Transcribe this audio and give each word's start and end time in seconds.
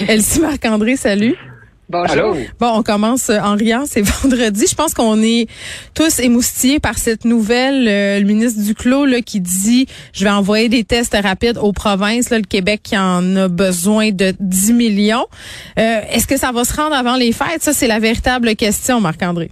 Elsie 0.08 0.40
Marc-André, 0.40 0.96
salut. 0.96 1.36
Bonjour. 1.88 2.36
Bon, 2.60 2.72
on 2.76 2.82
commence 2.84 3.30
en 3.30 3.56
riant, 3.56 3.82
c'est 3.84 4.02
vendredi. 4.22 4.64
Je 4.70 4.74
pense 4.76 4.94
qu'on 4.94 5.20
est 5.22 5.48
tous 5.92 6.20
émoustillés 6.20 6.78
par 6.78 6.96
cette 6.96 7.24
nouvelle. 7.24 7.88
Euh, 7.88 8.20
le 8.20 8.24
ministre 8.24 8.62
Duclos 8.62 9.06
là, 9.06 9.20
qui 9.20 9.40
dit, 9.40 9.86
je 10.12 10.24
vais 10.24 10.30
envoyer 10.30 10.68
des 10.68 10.84
tests 10.84 11.16
rapides 11.20 11.58
aux 11.58 11.72
provinces. 11.72 12.30
Là, 12.30 12.38
le 12.38 12.44
Québec 12.44 12.80
qui 12.84 12.96
en 12.96 13.36
a 13.36 13.48
besoin 13.48 14.12
de 14.12 14.32
10 14.38 14.72
millions. 14.72 15.26
Euh, 15.78 16.00
Est-ce 16.12 16.28
que 16.28 16.36
ça 16.36 16.52
va 16.52 16.64
se 16.64 16.74
rendre 16.74 16.94
avant 16.94 17.16
les 17.16 17.32
fêtes? 17.32 17.62
Ça, 17.62 17.72
c'est 17.72 17.88
la 17.88 17.98
véritable 17.98 18.54
question, 18.54 19.00
Marc-André. 19.00 19.50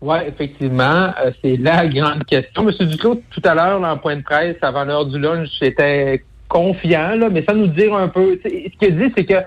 Oui, 0.00 0.18
effectivement, 0.26 1.12
euh, 1.24 1.32
c'est 1.42 1.56
la 1.56 1.86
grande 1.88 2.24
question. 2.24 2.62
Monsieur 2.62 2.86
Duclos, 2.86 3.20
tout 3.30 3.42
à 3.44 3.54
l'heure, 3.54 3.82
en 3.82 3.98
point 3.98 4.16
de 4.16 4.22
presse, 4.22 4.56
avant 4.62 4.84
l'heure 4.84 5.06
du 5.06 5.18
lunch, 5.18 5.48
j'étais 5.60 6.22
confiant, 6.52 7.16
là, 7.16 7.30
mais 7.30 7.42
ça 7.42 7.54
nous 7.54 7.66
dire 7.66 7.94
un 7.94 8.08
peu. 8.08 8.38
Ce 8.44 8.48
qu'il 8.48 8.98
dit, 8.98 9.12
c'est 9.16 9.24
que 9.24 9.42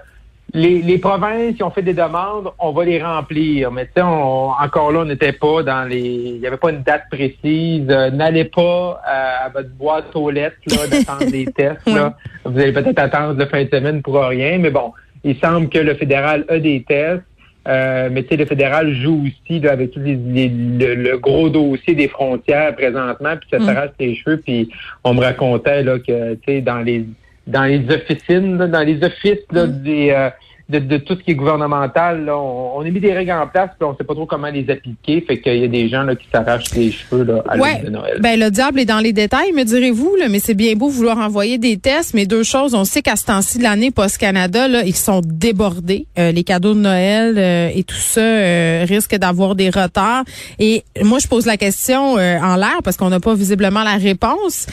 les, 0.54 0.98
provinces 0.98 1.55
qui 1.55 1.62
ont 1.62 1.70
fait 1.70 1.84
des 1.84 1.94
demandes, 1.94 2.50
on 2.58 2.72
va 2.72 2.84
les 2.84 3.02
remplir. 3.02 3.72
Mais 3.72 3.86
tu 3.86 3.91
sais, 3.98 4.02
encore 4.02 4.91
là, 4.91 5.02
on 5.02 5.05
n'était 5.05 5.34
pas 5.34 5.62
dans 5.62 5.88
les. 5.88 6.00
Il 6.00 6.40
n'y 6.40 6.48
avait 6.48 6.58
pas 6.58 6.72
une 6.72 6.81
date 6.81 7.04
précise. 7.12 7.86
Euh, 7.90 8.09
n'allez 8.09 8.45
pas 8.45 9.02
euh, 9.08 9.45
à 9.45 9.50
votre 9.50 9.70
boîte 9.70 10.16
aux 10.16 10.31
lettres 10.31 10.58
là, 10.68 10.88
d'attendre 10.88 11.30
des 11.30 11.45
tests. 11.55 11.88
Là. 11.88 12.18
Vous 12.44 12.58
allez 12.59 12.73
peut-être 12.73 12.98
attendre 12.98 13.38
la 13.38 13.45
fin 13.45 13.64
de 13.64 13.70
semaine 13.70 14.02
pour 14.02 14.16
rien. 14.16 14.58
Mais 14.58 14.72
bon, 14.72 14.92
il 15.23 15.38
semble 15.38 15.70
que 15.70 15.80
le 15.80 15.94
fédéral 15.94 16.44
a 16.50 16.58
des 16.58 16.84
tests. 16.88 17.22
Euh, 17.68 18.10
mais 18.12 18.24
tu 18.24 18.30
sais, 18.30 18.38
le 18.38 18.46
fédéral 18.46 18.94
joue 18.94 19.26
aussi 19.26 19.68
avec 19.68 19.92
tout 19.92 20.00
le, 20.00 21.18
gros 21.18 21.50
dossier 21.50 21.96
des 21.96 22.08
frontières 22.08 22.76
présentement, 22.76 23.36
puis 23.38 23.50
ça 23.52 23.60
mm. 23.60 23.66
s'arrache 23.66 23.92
les 24.00 24.16
cheveux. 24.16 24.38
Puis 24.38 24.70
on 25.04 25.14
me 25.16 25.22
racontait 25.22 25.84
là 25.84 25.98
que 25.98 26.36
tu 26.36 26.40
sais 26.46 26.62
dans 26.62 26.80
les 26.80 27.06
dans 27.48 27.64
les 27.64 27.84
officines, 27.90 28.58
dans 28.58 28.86
les 28.86 29.04
offices 29.04 29.46
là, 29.52 29.66
mm. 29.66 29.82
des 29.82 30.12
euh, 30.12 30.30
de, 30.68 30.98
tout 30.98 31.16
ce 31.16 31.24
qui 31.24 31.32
est 31.32 31.36
gouvernemental. 31.36 32.26
Là, 32.26 32.38
on, 32.38 32.81
a 32.81 32.89
mis 32.89 33.00
des 33.00 33.14
règles 33.14 33.31
en 33.31 33.48
place, 33.48 33.70
puis 33.78 33.88
on 33.88 33.95
sait 33.95 34.03
pas 34.03 34.16
trop 34.16 34.26
comment 34.26 34.50
les 34.50 34.67
appliquer. 34.70 35.22
Fait 35.22 35.39
qu'il 35.39 35.58
y 35.58 35.64
a 35.64 35.67
des 35.67 35.89
gens 35.89 36.03
là, 36.03 36.16
qui 36.16 36.28
s'arrachent 36.31 36.73
les 36.73 36.92
cheveux 36.92 37.23
là, 37.23 37.44
à 37.48 37.58
ouais, 37.58 37.81
de 37.81 37.89
Noël. 37.89 38.20
Ben, 38.20 38.39
le 38.39 38.50
diable 38.50 38.80
est 38.80 38.86
dans 38.86 39.00
les 39.00 39.14
détails, 39.14 39.52
me 39.52 39.64
direz-vous, 39.64 40.16
là, 40.16 40.28
mais 40.28 40.39
c'est 40.39 40.56
bien 40.56 40.73
beau 40.73 40.89
vouloir 40.89 41.20
envoyer 41.20 41.58
des 41.58 41.78
tests, 41.78 42.14
mais 42.16 42.26
deux 42.26 42.44
choses. 42.44 42.73
On 42.73 42.84
sait 42.84 43.04
qu'à 43.04 43.16
ce 43.16 43.26
temps-ci 43.26 43.59
de 43.59 43.64
l'année, 43.64 43.92
Post 43.92 44.17
Canada, 44.17 44.67
là, 44.67 44.84
ils 44.84 44.95
sont 44.95 45.22
débordés. 45.23 46.08
Euh, 46.17 46.31
les 46.31 46.44
cadeaux 46.44 46.73
de 46.73 46.80
Noël 46.80 47.36
euh, 47.38 47.70
et 47.73 47.84
tout 47.84 47.95
ça 47.95 48.22
euh, 48.22 48.86
risquent 48.88 49.17
d'avoir 49.17 49.56
des 49.56 49.70
retards. 49.70 50.23
Et 50.58 50.84
moi, 51.04 51.20
je 51.20 51.28
pose 51.28 51.45
la 51.45 51.58
question 51.58 52.16
en 52.16 52.56
l'air 52.56 52.80
parce 52.84 52.98
qu'on 52.98 53.09
n'a 53.09 53.20
pas 53.20 53.36
visiblement 53.36 53.84
la 53.84 53.98
réponse. 53.98 54.67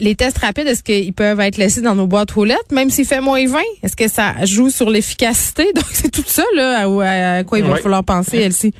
les 0.00 0.14
tests 0.14 0.38
rapides, 0.38 0.66
est-ce 0.66 0.82
qu'ils 0.82 1.12
peuvent 1.12 1.40
être 1.40 1.56
laissés 1.58 1.82
dans 1.82 1.94
nos 1.94 2.06
boîtes 2.06 2.36
aux 2.36 2.44
lettres, 2.44 2.72
même 2.72 2.90
s'il 2.90 3.04
fait 3.04 3.20
moins 3.20 3.46
20? 3.46 3.58
Est-ce 3.82 3.96
que 3.96 4.08
ça 4.08 4.44
joue 4.44 4.70
sur 4.70 4.90
l'efficacité? 4.90 5.33
Donc, 5.74 5.84
c'est 5.92 6.10
tout 6.10 6.24
ça 6.26 6.44
là, 6.54 6.80
à, 6.80 7.44
quoi 7.44 7.58
il 7.58 7.64
va 7.64 7.76
falloir 7.76 8.04
penser, 8.04 8.38
Elsie. 8.38 8.74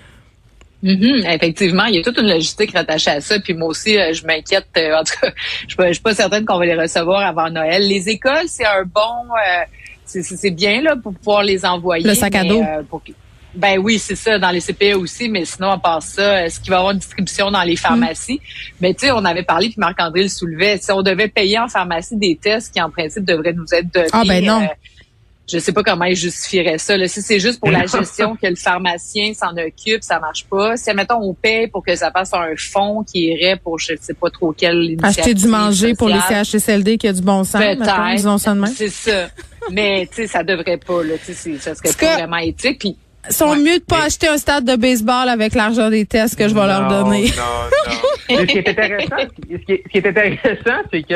Mm 0.83 1.27
Effectivement, 1.27 1.85
il 1.87 1.95
y 1.95 1.99
a 1.99 2.03
toute 2.03 2.19
une 2.19 2.29
logistique 2.29 2.73
rattachée 2.75 3.11
à 3.11 3.21
ça. 3.21 3.41
Puis 3.41 3.55
moi 3.55 3.69
aussi, 3.69 3.97
euh, 3.99 4.13
je 4.13 4.27
m'inquiète. 4.27 4.69
Euh, 4.77 5.01
en 5.01 5.03
tout 5.03 5.15
cas, 5.21 5.33
je 5.67 5.83
ne 5.83 5.93
suis 5.93 6.03
pas 6.03 6.15
certaine 6.15 6.45
qu'on 6.45 6.59
va 6.59 6.67
les 6.67 6.75
recevoir 6.75 7.23
avant 7.23 7.49
Noël. 7.49 7.89
Les 7.89 8.09
écoles, 8.11 8.47
c'est 8.49 8.67
un 8.67 8.85
bon, 8.85 9.01
euh, 9.01 9.65
c'est 10.05 10.51
bien 10.51 10.83
là 10.83 10.95
pour 10.97 11.15
pouvoir 11.15 11.43
les 11.43 11.65
envoyer. 11.65 12.07
Le 12.07 12.15
sac 12.15 12.35
à 12.35 12.45
dos. 12.45 12.63
ben 13.55 13.79
oui, 13.79 13.99
c'est 13.99 14.17
ça, 14.17 14.39
dans 14.39 14.51
les 14.51 14.61
CPE 14.61 14.97
aussi, 14.97 15.31
mais 15.31 15.47
sinon, 15.47 15.71
à 15.71 15.79
part 15.79 16.03
ça, 16.03 16.45
est-ce 16.45 16.61
qu'il 16.61 16.71
va 16.71 16.77
y 16.77 16.79
avoir 16.81 16.93
une 16.93 16.99
distribution 16.99 17.51
dans 17.51 17.63
les 17.63 17.77
pharmacies? 17.77 18.35
Mm. 18.43 18.75
Mais 18.83 18.95
tu 18.95 19.07
sais, 19.07 19.13
on 19.13 19.25
avait 19.25 19.45
parlé, 19.45 19.69
puis 19.69 19.77
Marc-André 19.79 20.25
le 20.25 20.29
soulevait, 20.29 20.77
si 20.77 20.93
on 20.93 21.01
devait 21.01 21.29
payer 21.29 21.59
en 21.61 21.69
pharmacie 21.69 22.17
des 22.17 22.37
tests 22.37 22.75
qui, 22.75 22.83
en 22.83 22.91
principe, 22.91 23.25
devraient 23.25 23.55
nous 23.55 23.73
être 23.73 23.91
donnés. 23.91 24.09
Ah 24.13 24.23
ben 24.27 24.45
non 24.45 24.69
je 25.51 25.59
sais 25.59 25.73
pas 25.73 25.83
comment 25.83 26.05
ils 26.05 26.17
justifieraient 26.17 26.79
ça. 26.79 26.97
Là. 26.97 27.07
Si 27.07 27.21
c'est 27.23 27.41
juste 27.41 27.61
pour 27.61 27.71
la 27.71 27.87
gestion 27.87 28.37
que 28.37 28.47
le 28.47 28.57
pharmacien 28.57 29.35
s'en 29.35 29.57
occupe, 29.57 30.03
ça 30.03 30.19
marche 30.19 30.45
pas. 30.45 30.77
Si, 30.77 30.93
mettons, 30.95 31.21
on 31.21 31.35
paye 31.35 31.67
pour 31.69 31.85
que 31.85 31.95
ça 31.95 32.11
passe 32.11 32.33
à 32.33 32.41
un 32.43 32.57
fonds 32.57 33.05
qui 33.05 33.27
irait 33.27 33.57
pour 33.57 33.79
je 33.79 33.95
sais 34.01 34.15
pas 34.15 34.31
trop 34.31 34.53
quelle 34.53 34.85
initiative 34.85 35.21
Acheter 35.21 35.35
du 35.35 35.47
manger 35.47 35.95
pour 35.95 36.09
les 36.09 36.21
CHSLD 36.21 36.99
qui 36.99 37.09
a 37.09 37.13
du 37.13 37.23
bon 37.23 37.45
sens, 37.45 37.61
Peut-être. 37.61 37.85
C'est 38.75 38.89
ça. 38.91 39.29
Mais, 39.71 40.07
tu 40.11 40.17
sais, 40.17 40.27
ça 40.27 40.43
devrait 40.43 40.77
pas, 40.77 41.03
là. 41.03 41.15
Tu 41.25 41.33
sais, 41.35 41.59
ça 41.59 41.75
serait 41.75 41.93
pas 41.93 42.15
vraiment 42.19 42.37
éthique. 42.37 42.79
Puis, 42.81 42.97
sont 43.31 43.57
mieux 43.57 43.79
de 43.79 43.85
pas 43.85 44.05
acheter 44.05 44.29
un 44.29 44.37
stade 44.37 44.65
de 44.65 44.77
baseball 44.77 45.29
avec 45.29 45.55
l'argent 45.55 45.91
des 45.91 46.05
tests 46.05 46.39
que 46.39 46.49
je 46.49 46.55
vais 46.55 46.67
leur 46.67 46.89
donner. 46.89 47.31
Non, 47.37 47.69
non. 47.87 48.15
ce 48.39 48.45
qui 48.45 48.59
est 48.59 48.69
intéressant, 48.69 49.17
ce 49.51 49.57
qui 49.57 49.99
est, 49.99 50.07
intéressant, 50.07 50.83
c'est 50.93 51.03
que 51.03 51.15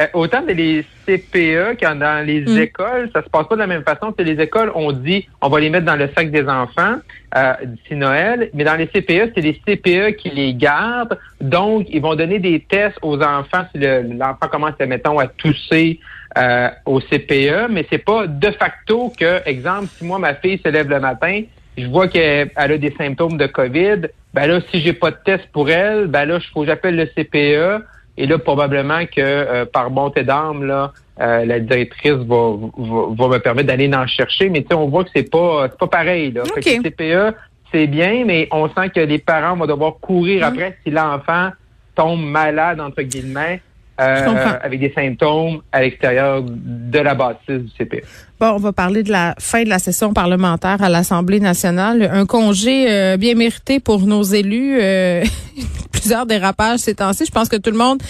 euh, 0.00 0.06
autant 0.12 0.42
dans 0.42 0.56
les 0.56 0.84
CPE 1.06 1.80
qu'en 1.80 1.96
dans 1.96 2.24
les 2.24 2.40
mm. 2.40 2.58
écoles, 2.58 3.10
ça 3.12 3.22
se 3.22 3.28
passe 3.28 3.46
pas 3.46 3.54
de 3.54 3.60
la 3.60 3.66
même 3.66 3.84
façon 3.84 4.12
que 4.12 4.22
les 4.22 4.40
écoles 4.40 4.72
ont 4.74 4.92
dit 4.92 5.26
on 5.40 5.48
va 5.48 5.60
les 5.60 5.70
mettre 5.70 5.86
dans 5.86 5.96
le 5.96 6.08
sac 6.16 6.30
des 6.30 6.46
enfants 6.48 6.96
euh, 7.36 7.52
d'ici 7.64 7.94
Noël, 7.94 8.50
mais 8.54 8.64
dans 8.64 8.76
les 8.76 8.86
CPE, 8.86 9.32
c'est 9.34 9.40
les 9.40 9.54
CPE 9.54 10.16
qui 10.16 10.30
les 10.30 10.54
gardent. 10.54 11.18
Donc, 11.40 11.86
ils 11.90 12.00
vont 12.00 12.14
donner 12.14 12.38
des 12.38 12.60
tests 12.60 12.98
aux 13.02 13.20
enfants 13.20 13.64
si 13.72 13.80
l'enfant 13.80 14.48
commence, 14.50 14.74
mettons, 14.80 15.18
à 15.18 15.26
tousser 15.26 16.00
euh, 16.36 16.68
au 16.86 17.00
CPE, 17.00 17.68
mais 17.70 17.86
c'est 17.90 17.98
pas 17.98 18.26
de 18.26 18.50
facto 18.50 19.12
que, 19.18 19.46
exemple, 19.48 19.86
si 19.96 20.04
moi, 20.04 20.18
ma 20.18 20.34
fille 20.34 20.60
se 20.64 20.68
lève 20.68 20.88
le 20.88 21.00
matin, 21.00 21.42
je 21.76 21.86
vois 21.86 22.08
qu'elle 22.08 22.50
a 22.56 22.78
des 22.78 22.94
symptômes 22.96 23.36
de 23.36 23.46
COVID, 23.46 24.08
ben 24.32 24.46
là, 24.46 24.60
si 24.70 24.80
j'ai 24.80 24.92
pas 24.92 25.10
de 25.10 25.16
test 25.24 25.44
pour 25.52 25.70
elle, 25.70 26.06
ben 26.06 26.24
là, 26.24 26.38
il 26.40 26.52
faut 26.52 26.60
que 26.60 26.66
j'appelle 26.66 26.96
le 26.96 27.06
CPE. 27.06 27.84
Et 28.16 28.26
là, 28.26 28.38
probablement 28.38 29.06
que 29.06 29.20
euh, 29.20 29.64
par 29.64 29.90
bonté 29.90 30.22
d'âme, 30.22 30.64
là, 30.64 30.92
euh, 31.20 31.44
la 31.44 31.58
directrice 31.58 32.12
va, 32.12 32.56
va, 32.76 33.28
me 33.28 33.38
permettre 33.38 33.68
d'aller 33.68 33.90
en 33.92 34.06
chercher. 34.06 34.50
Mais 34.50 34.62
tu 34.62 34.68
sais, 34.68 34.74
on 34.74 34.88
voit 34.88 35.04
que 35.04 35.10
c'est 35.14 35.28
pas 35.28 35.68
pas 35.68 35.86
pareil. 35.88 36.30
Là. 36.30 36.42
le 36.54 36.62
CPE, 36.62 37.36
c'est 37.72 37.88
bien, 37.88 38.24
mais 38.24 38.48
on 38.52 38.68
sent 38.68 38.90
que 38.94 39.00
les 39.00 39.18
parents 39.18 39.56
vont 39.56 39.66
devoir 39.66 39.94
courir 40.00 40.46
hum. 40.46 40.52
après 40.52 40.78
si 40.84 40.90
l'enfant 40.90 41.50
tombe 41.94 42.24
malade, 42.24 42.80
entre 42.80 43.02
guillemets. 43.02 43.60
Euh, 44.00 44.58
avec 44.60 44.80
des 44.80 44.92
symptômes 44.92 45.60
à 45.70 45.80
l'extérieur 45.80 46.42
de 46.44 46.98
la 46.98 47.14
bâtisse 47.14 47.60
du 47.60 47.70
CPE. 47.78 48.04
Bon, 48.40 48.50
on 48.50 48.56
va 48.56 48.72
parler 48.72 49.04
de 49.04 49.12
la 49.12 49.36
fin 49.38 49.62
de 49.62 49.68
la 49.68 49.78
session 49.78 50.12
parlementaire 50.12 50.82
à 50.82 50.88
l'Assemblée 50.88 51.38
nationale. 51.38 52.02
Un 52.12 52.26
congé 52.26 52.90
euh, 52.90 53.16
bien 53.16 53.36
mérité 53.36 53.78
pour 53.78 54.00
nos 54.00 54.24
élus. 54.24 54.80
Euh, 54.80 55.22
plusieurs 55.92 56.26
dérapages 56.26 56.80
ces 56.80 56.96
temps-ci. 56.96 57.24
Je 57.24 57.30
pense 57.30 57.48
que 57.48 57.56
tout 57.56 57.70
le 57.70 57.78
monde 57.78 58.02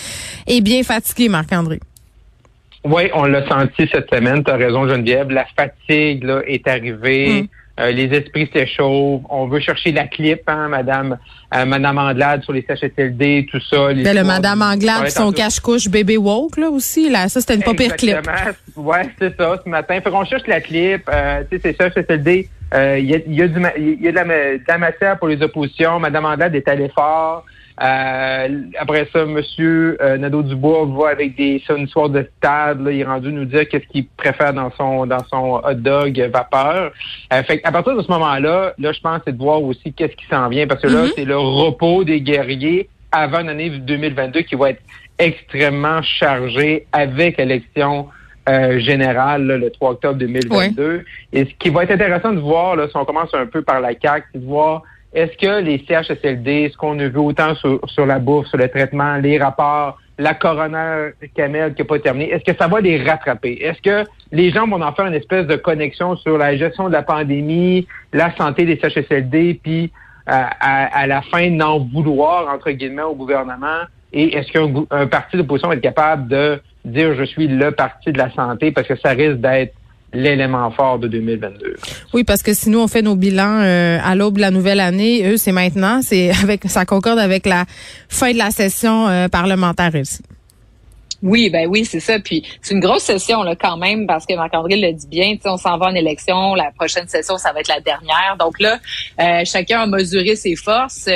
est 0.46 0.62
bien 0.62 0.82
fatigué, 0.84 1.28
Marc-André. 1.28 1.80
Oui, 2.84 3.10
on 3.12 3.24
l'a 3.24 3.46
senti 3.46 3.86
cette 3.92 4.08
semaine. 4.08 4.42
Tu 4.42 4.50
as 4.50 4.56
raison, 4.56 4.88
Geneviève. 4.88 5.28
La 5.30 5.44
fatigue 5.54 6.24
là, 6.24 6.40
est 6.46 6.66
arrivée. 6.66 7.42
Mm. 7.42 7.48
Euh, 7.80 7.90
les 7.90 8.04
esprits 8.16 8.48
s'échauffent. 8.52 9.22
On 9.28 9.46
veut 9.48 9.58
chercher 9.58 9.90
la 9.90 10.06
clip, 10.06 10.42
hein, 10.46 10.68
Madame, 10.68 11.18
euh, 11.54 11.64
Madame 11.64 11.98
Anglade 11.98 12.44
sur 12.44 12.52
les 12.52 12.64
CHSLD, 12.64 13.48
tout 13.50 13.58
ça. 13.68 13.92
Ben, 13.92 14.16
le 14.16 14.22
Madame 14.22 14.62
Anglade, 14.62 15.08
son 15.10 15.32
cache-couche 15.32 15.88
bébé 15.88 16.16
woke 16.16 16.56
là 16.56 16.70
aussi. 16.70 17.10
Là, 17.10 17.28
ça 17.28 17.40
c'était 17.40 17.56
une 17.56 17.64
pas 17.64 17.74
pire 17.74 17.96
clip. 17.96 18.18
Ouais, 18.76 19.10
c'est 19.18 19.36
ça. 19.36 19.60
Ce 19.64 19.68
matin, 19.68 20.00
fait 20.00 20.10
qu'on 20.10 20.24
cherche 20.24 20.46
la 20.46 20.60
clip. 20.60 21.02
Euh, 21.12 21.42
tu 21.50 21.58
sais, 21.58 21.74
c'est 21.76 21.92
CHSLD. 21.92 22.48
Euh, 22.74 22.98
il 22.98 23.06
y, 23.10 23.14
a, 23.14 23.18
y, 23.26 23.42
a, 23.42 23.48
du, 23.48 23.60
y 24.00 24.08
a 24.08 24.10
de 24.12 24.16
la, 24.16 24.24
de 24.24 24.62
la 24.66 24.78
matière 24.78 25.18
pour 25.18 25.28
les 25.28 25.40
oppositions. 25.42 25.98
Madame 25.98 26.26
Anglade 26.26 26.54
est 26.54 26.68
allée 26.68 26.90
fort. 26.94 27.44
Euh, 27.82 28.48
après 28.78 29.08
ça, 29.12 29.24
Monsieur 29.24 29.98
euh, 30.00 30.16
Nadeau-Dubois 30.16 30.86
va 30.96 31.08
avec 31.10 31.34
des 31.36 31.60
une 31.76 31.88
soirée 31.88 32.10
de 32.10 32.28
stade. 32.38 32.80
Là, 32.80 32.92
il 32.92 33.00
est 33.00 33.04
rendu 33.04 33.32
nous 33.32 33.44
dire 33.44 33.68
qu'est-ce 33.68 33.86
qu'il 33.88 34.06
préfère 34.06 34.54
dans 34.54 34.70
son 34.76 35.06
dans 35.06 35.24
son 35.24 35.60
hot 35.64 35.74
dog 35.74 36.16
vapeur. 36.32 36.92
Euh, 37.32 37.42
fait 37.42 37.60
à 37.64 37.72
partir 37.72 37.96
de 37.96 38.02
ce 38.02 38.10
moment-là, 38.12 38.74
là, 38.78 38.92
je 38.92 39.00
pense 39.00 39.20
c'est 39.26 39.36
de 39.36 39.42
voir 39.42 39.60
aussi 39.62 39.92
qu'est-ce 39.92 40.14
qui 40.14 40.26
s'en 40.30 40.48
vient 40.48 40.68
parce 40.68 40.82
que 40.82 40.86
là, 40.86 41.04
mm-hmm. 41.06 41.12
c'est 41.16 41.24
le 41.24 41.36
repos 41.36 42.04
des 42.04 42.20
guerriers 42.20 42.88
avant 43.10 43.42
l'année 43.42 43.70
2022 43.70 44.42
qui 44.42 44.54
va 44.54 44.70
être 44.70 44.82
extrêmement 45.18 46.02
chargé 46.02 46.86
avec 46.92 47.38
l'élection 47.38 48.08
euh, 48.48 48.78
générale 48.78 49.46
le 49.46 49.70
3 49.70 49.92
octobre 49.92 50.18
2022. 50.18 51.04
Et 51.32 51.44
ce 51.44 51.50
qui 51.58 51.70
va 51.70 51.84
être 51.84 51.92
intéressant 51.92 52.32
de 52.32 52.40
voir, 52.40 52.76
là, 52.76 52.88
si 52.88 52.96
on 52.96 53.04
commence 53.04 53.32
un 53.32 53.46
peu 53.46 53.62
par 53.62 53.80
la 53.80 53.92
CAQ, 54.00 54.26
c'est 54.32 54.40
de 54.40 54.46
voir 54.46 54.82
est-ce 55.14 55.36
que 55.36 55.62
les 55.62 55.84
CHSLD, 55.86 56.70
ce 56.72 56.76
qu'on 56.76 56.98
a 56.98 57.08
vu 57.08 57.18
autant 57.18 57.54
sur, 57.54 58.06
la 58.06 58.18
bourse, 58.18 58.48
sur 58.48 58.58
le 58.58 58.68
traitement, 58.68 59.16
les 59.16 59.38
rapports, 59.38 59.98
la 60.18 60.34
coroner 60.34 61.10
Kamel 61.34 61.74
qui 61.74 61.82
n'a 61.82 61.86
pas 61.86 61.98
terminé, 62.00 62.30
est-ce 62.30 62.44
que 62.44 62.56
ça 62.56 62.66
va 62.66 62.80
les 62.80 63.02
rattraper? 63.02 63.58
Est-ce 63.60 63.80
que 63.80 64.08
les 64.32 64.50
gens 64.50 64.66
vont 64.66 64.82
en 64.82 64.92
faire 64.92 65.06
une 65.06 65.14
espèce 65.14 65.46
de 65.46 65.56
connexion 65.56 66.16
sur 66.16 66.36
la 66.36 66.56
gestion 66.56 66.88
de 66.88 66.92
la 66.92 67.02
pandémie, 67.02 67.86
la 68.12 68.34
santé 68.36 68.64
des 68.64 68.76
CHSLD, 68.76 69.60
puis 69.62 69.92
euh, 70.28 70.32
à, 70.60 71.06
la 71.06 71.22
fin 71.22 71.48
n'en 71.50 71.78
vouloir, 71.78 72.52
entre 72.52 72.70
guillemets, 72.72 73.02
au 73.02 73.14
gouvernement? 73.14 73.82
Et 74.12 74.36
est-ce 74.36 74.50
qu'un 74.52 75.06
parti 75.06 75.36
d'opposition 75.36 75.68
va 75.68 75.74
être 75.74 75.80
capable 75.80 76.28
de 76.28 76.60
dire 76.84 77.14
je 77.14 77.24
suis 77.24 77.48
le 77.48 77.70
parti 77.70 78.12
de 78.12 78.18
la 78.18 78.30
santé 78.32 78.70
parce 78.70 78.86
que 78.86 78.96
ça 78.96 79.10
risque 79.10 79.40
d'être 79.40 79.74
l'élément 80.14 80.70
fort 80.70 80.98
de 80.98 81.08
2022. 81.08 81.76
Oui, 82.12 82.24
parce 82.24 82.42
que 82.42 82.54
si 82.54 82.70
nous 82.70 82.80
on 82.80 82.88
fait 82.88 83.02
nos 83.02 83.16
bilans 83.16 83.60
euh, 83.60 83.98
à 84.02 84.14
l'aube 84.14 84.36
de 84.36 84.40
la 84.40 84.50
nouvelle 84.50 84.80
année, 84.80 85.28
eux 85.28 85.36
c'est 85.36 85.52
maintenant, 85.52 86.00
c'est 86.02 86.30
avec 86.42 86.62
ça 86.66 86.84
concorde 86.84 87.18
avec 87.18 87.46
la 87.46 87.64
fin 88.08 88.32
de 88.32 88.38
la 88.38 88.50
session 88.50 89.08
euh, 89.08 89.28
parlementaire 89.28 89.94
ici. 89.94 90.22
Oui, 91.24 91.48
ben 91.48 91.66
oui, 91.66 91.86
c'est 91.86 92.00
ça. 92.00 92.18
Puis 92.18 92.44
c'est 92.60 92.74
une 92.74 92.80
grosse 92.80 93.04
session 93.04 93.42
là 93.42 93.56
quand 93.56 93.78
même 93.78 94.06
parce 94.06 94.26
que 94.26 94.34
Marc-André 94.34 94.76
le 94.76 94.92
dit 94.92 95.06
bien. 95.06 95.36
On 95.46 95.56
s'en 95.56 95.78
va 95.78 95.86
en 95.86 95.94
élection. 95.94 96.54
La 96.54 96.70
prochaine 96.70 97.08
session, 97.08 97.38
ça 97.38 97.52
va 97.52 97.60
être 97.60 97.68
la 97.68 97.80
dernière. 97.80 98.36
Donc 98.38 98.60
là, 98.60 98.78
euh, 99.20 99.42
chacun 99.46 99.80
a 99.80 99.86
mesuré 99.86 100.36
ses 100.36 100.54
forces. 100.54 101.08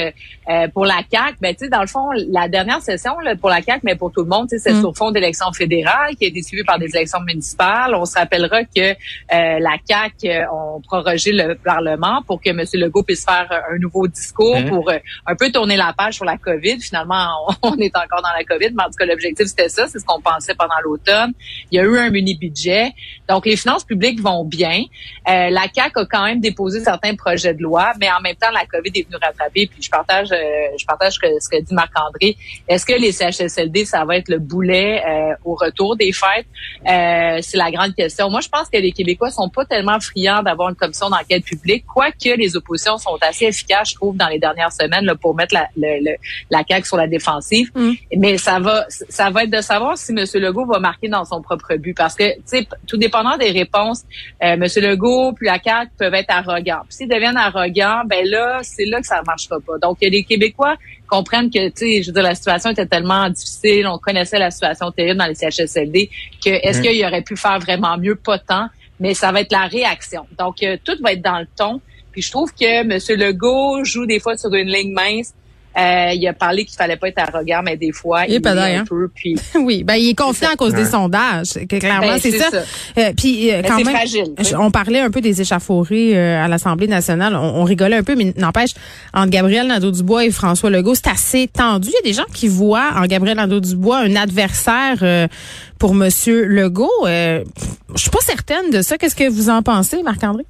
Euh, 0.48 0.66
pour 0.68 0.86
la 0.86 1.02
CAC, 1.02 1.36
ben 1.40 1.54
tu 1.54 1.64
sais 1.64 1.68
dans 1.68 1.82
le 1.82 1.86
fond, 1.86 2.08
la 2.30 2.48
dernière 2.48 2.80
session 2.80 3.18
là, 3.20 3.36
pour 3.36 3.50
la 3.50 3.60
CAC, 3.60 3.82
mais 3.82 3.96
pour 3.96 4.10
tout 4.10 4.22
le 4.22 4.28
monde, 4.28 4.48
c'est 4.48 4.72
mm. 4.72 4.80
sur 4.80 4.96
fond 4.96 5.10
d'élections 5.10 5.52
fédérales 5.52 6.16
qui 6.16 6.24
a 6.24 6.28
été 6.28 6.42
suivie 6.42 6.64
par 6.64 6.78
des 6.78 6.86
élections 6.86 7.20
municipales. 7.20 7.94
On 7.94 8.06
se 8.06 8.18
rappellera 8.18 8.64
que 8.64 8.80
euh, 8.80 8.94
la 9.30 9.76
CAC 9.86 10.12
euh, 10.24 10.44
ont 10.50 10.80
prorogé 10.80 11.32
le 11.32 11.54
Parlement 11.54 12.22
pour 12.26 12.40
que 12.40 12.48
M. 12.48 12.64
Legault 12.74 13.02
puisse 13.02 13.26
faire 13.26 13.48
un 13.70 13.76
nouveau 13.78 14.08
discours 14.08 14.58
mm. 14.58 14.68
pour 14.70 14.90
un 15.26 15.34
peu 15.34 15.50
tourner 15.50 15.76
la 15.76 15.92
page 15.92 16.14
sur 16.14 16.24
la 16.24 16.38
COVID. 16.38 16.80
Finalement, 16.80 17.28
on, 17.62 17.76
est 17.76 17.94
encore 17.94 18.22
dans 18.22 18.32
la 18.36 18.44
COVID, 18.44 18.70
mais 18.74 18.84
en 18.84 18.86
tout 18.86 18.96
cas 18.98 19.04
l'objectif 19.04 19.46
c'était 19.48 19.68
ça, 19.68 19.86
c'est 19.86 19.98
ce 19.98 20.04
qu'on 20.04 20.20
pensait 20.20 20.54
pendant 20.54 20.80
l'automne. 20.82 21.32
Il 21.70 21.76
y 21.76 21.78
a 21.78 21.84
eu 21.84 21.98
un 21.98 22.08
mini 22.08 22.34
budget, 22.34 22.92
donc 23.28 23.44
les 23.44 23.56
finances 23.56 23.84
publiques 23.84 24.20
vont 24.20 24.44
bien. 24.44 24.84
la 25.26 25.68
CAC 25.68 25.96
a 25.96 26.06
quand 26.06 26.24
même 26.24 26.40
déposé 26.40 26.80
certains 26.80 27.14
projets 27.14 27.52
de 27.52 27.62
loi, 27.62 27.92
mais 28.00 28.10
en 28.10 28.20
même 28.20 28.36
temps 28.36 28.50
la 28.50 28.64
COVID 28.64 28.92
est 28.94 29.06
venue 29.06 29.18
rattraper. 29.20 29.66
Puis 29.66 29.82
je 29.82 29.90
partage 29.90 30.32
euh, 30.38 30.38
je 30.79 30.85
partage 30.85 31.14
ce 31.14 31.49
que, 31.49 31.61
dit 31.61 31.75
Marc-André. 31.75 32.37
Est-ce 32.69 32.85
que 32.85 32.93
les 32.93 33.12
CHSLD, 33.12 33.85
ça 33.85 34.05
va 34.05 34.17
être 34.17 34.29
le 34.29 34.38
boulet 34.38 35.02
euh, 35.06 35.35
au 35.44 35.55
retour 35.55 35.96
des 35.96 36.12
fêtes? 36.12 36.46
Euh, 36.88 37.38
c'est 37.43 37.56
la 37.56 37.70
grande 37.70 37.94
question. 37.94 38.31
Moi, 38.31 38.40
je 38.40 38.49
pense 38.49 38.69
que 38.69 38.79
les 38.79 38.93
Québécois 38.93 39.31
sont 39.31 39.49
pas 39.49 39.64
tellement 39.64 39.99
friands 40.00 40.43
d'avoir 40.43 40.70
une 40.70 40.76
commission 40.76 41.11
d'enquête 41.11 41.44
publique, 41.44 41.85
quoique 41.87 42.37
les 42.37 42.56
oppositions 42.56 42.99
sont 42.99 43.17
assez 43.20 43.46
efficaces, 43.46 43.90
je 43.90 43.94
trouve, 43.94 44.17
dans 44.17 44.29
les 44.29 44.38
dernières 44.38 44.73
semaines 44.73 45.05
là, 45.05 45.14
pour 45.14 45.35
mettre 45.35 45.55
la, 45.55 45.69
le, 45.76 46.17
la 46.50 46.62
CAQ 46.69 46.87
sur 46.87 46.96
la 46.96 47.06
défensive. 47.06 47.70
Mm. 47.75 47.93
Mais 48.17 48.38
ça 48.38 48.58
va 48.58 48.87
ça 48.88 49.31
va 49.31 49.44
être 49.44 49.50
de 49.50 49.61
savoir 49.61 49.96
si 49.96 50.12
M. 50.12 50.25
Legault 50.34 50.67
va 50.67 50.79
marquer 50.79 51.08
dans 51.08 51.25
son 51.25 51.43
propre 51.43 51.76
but. 51.76 51.94
Parce 51.94 52.14
que, 52.14 52.34
tu 52.34 52.43
sais, 52.46 52.69
tout 52.87 52.96
dépendant 52.96 53.37
des 53.37 53.50
réponses, 53.50 54.05
M. 54.41 54.64
Legault 54.76 55.32
puis 55.32 55.46
la 55.46 55.58
CAQ 55.62 55.91
peuvent 55.99 56.14
être 56.14 56.31
arrogants. 56.31 56.82
Puis 56.88 56.96
s'ils 56.96 57.08
deviennent 57.08 57.37
arrogants, 57.37 58.02
ben 58.06 58.26
là, 58.26 58.61
c'est 58.62 58.84
là 58.84 59.00
que 59.00 59.06
ça 59.06 59.23
marchera 59.26 59.58
pas. 59.61 59.79
Donc, 59.79 59.99
il 60.00 60.05
y 60.05 60.08
a 60.08 60.11
des 60.11 60.25
Québécois 60.28 60.76
comprennent 61.08 61.50
que, 61.50 61.69
tu 61.69 61.72
sais, 61.75 62.02
je 62.02 62.08
veux 62.08 62.12
dire, 62.12 62.22
la 62.22 62.34
situation 62.34 62.70
était 62.70 62.86
tellement 62.86 63.28
difficile, 63.30 63.86
on 63.86 63.98
connaissait 63.98 64.38
la 64.38 64.50
situation 64.50 64.90
terrible 64.90 65.19
dans 65.19 65.26
les 65.26 65.34
CHSLD, 65.34 66.10
que 66.44 66.50
est-ce 66.50 66.80
mm. 66.80 66.82
qu'il 66.82 67.04
aurait 67.04 67.22
pu 67.22 67.36
faire 67.36 67.58
vraiment 67.58 67.96
mieux? 67.96 68.14
Pas 68.14 68.38
tant, 68.38 68.69
mais 69.00 69.14
ça 69.14 69.32
va 69.32 69.40
être 69.40 69.52
la 69.52 69.66
réaction. 69.66 70.26
Donc, 70.38 70.62
euh, 70.62 70.76
tout 70.84 70.96
va 71.00 71.12
être 71.12 71.22
dans 71.22 71.38
le 71.38 71.46
ton. 71.56 71.80
Puis 72.12 72.22
je 72.22 72.30
trouve 72.30 72.52
que 72.52 72.64
M. 72.64 73.20
Legault 73.20 73.84
joue 73.84 74.06
des 74.06 74.20
fois 74.20 74.36
sur 74.36 74.52
une 74.54 74.69
ligne 74.69 74.92
mince. 74.92 75.34
Euh, 75.76 76.12
il 76.12 76.26
a 76.26 76.32
parlé 76.32 76.65
qu'il 76.65 76.76
fallait 76.76 76.97
pas 76.97 77.09
être 77.09 77.19
arrogant, 77.19 77.61
mais 77.65 77.76
des 77.76 77.93
fois, 77.93 78.26
il, 78.26 78.35
est 78.35 78.47
un 78.47 78.81
hein. 78.81 78.85
peu. 78.88 79.09
Puis 79.15 79.37
oui, 79.55 79.85
ben 79.85 79.94
il 79.94 80.11
est 80.11 80.19
confiant 80.19 80.50
à 80.53 80.56
cause 80.56 80.75
des 80.75 80.87
sondages. 80.87 81.59
clairement, 81.69 82.09
ben, 82.09 82.19
c'est 82.20 82.37
ça. 82.37 82.49
Euh, 82.99 83.12
puis 83.17 83.53
euh, 83.53 83.62
quand 83.67 83.76
même, 83.76 83.94
fragile, 83.94 84.35
on 84.59 84.70
parlait 84.70 85.00
un 85.00 85.11
peu 85.11 85.20
des 85.20 85.41
échauffourées 85.41 86.19
à 86.19 86.49
l'Assemblée 86.49 86.88
nationale. 86.88 87.37
On, 87.37 87.65
rigolait 87.65 87.97
un 87.97 88.03
peu, 88.03 88.17
mais 88.17 88.32
n'empêche, 88.37 88.70
entre 89.12 89.31
Gabriel 89.31 89.69
Nadeau-Dubois 89.69 90.25
et 90.25 90.31
François 90.31 90.70
Legault, 90.70 90.94
c'est 90.94 91.09
assez 91.09 91.49
tendu. 91.49 91.88
Il 91.91 91.94
y 91.94 91.99
a 91.99 92.11
des 92.11 92.15
gens 92.15 92.26
qui 92.32 92.49
voient 92.49 92.91
en 92.97 93.06
Gabriel 93.06 93.37
Nadeau-Dubois 93.37 93.99
un 93.99 94.17
adversaire 94.17 95.29
pour 95.79 95.94
Monsieur 95.94 96.44
Legault. 96.44 96.91
je 97.05 97.44
suis 97.94 98.11
pas 98.11 98.20
certaine 98.23 98.70
de 98.70 98.82
ça. 98.82 98.99
Qu'est-ce 98.99 99.17
que 99.17 99.29
vous 99.29 99.49
en 99.50 99.62
pensez, 99.62 100.03
Marc-André? 100.03 100.44